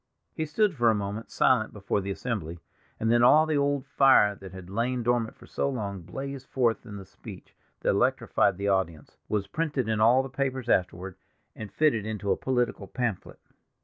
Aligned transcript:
He 0.33 0.47
stood 0.47 0.73
for 0.73 0.89
a 0.89 0.95
moment 0.95 1.29
silent 1.29 1.73
before 1.73 2.01
the 2.01 2.09
assembly, 2.09 2.59
and 2.99 3.11
then 3.11 3.21
all 3.21 3.45
the 3.45 3.55
old 3.59 3.85
fire 3.85 4.33
that 4.33 4.51
had 4.51 4.67
lain 4.67 5.03
dormant 5.03 5.35
for 5.35 5.45
so 5.45 5.69
long 5.69 6.01
blazed 6.01 6.47
forth 6.47 6.87
in 6.87 6.95
the 6.97 7.05
speech 7.05 7.55
that 7.81 7.89
electrified 7.89 8.57
the 8.57 8.67
audience, 8.67 9.17
was 9.29 9.45
printed 9.45 9.87
in 9.87 10.01
all 10.01 10.23
the 10.23 10.27
papers 10.27 10.69
afterward, 10.69 11.17
and 11.55 11.71
fitted 11.71 12.03
into 12.03 12.31
a 12.31 12.35
political 12.35 12.87
pamphlet. 12.87 13.37